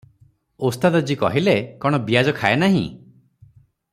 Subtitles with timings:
[0.69, 1.53] "ଓସ୍ତାଦଜୀ କହିଲେ,
[1.85, 2.85] କଣ ବିଆଜ ଖାଏ ନାହିଁ?